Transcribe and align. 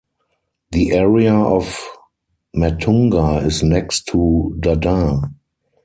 The 0.71 0.93
area 0.93 1.35
of 1.35 1.79
Matunga 2.55 3.45
is 3.45 3.61
next 3.61 4.07
to 4.07 4.57
Dadar. 4.59 5.31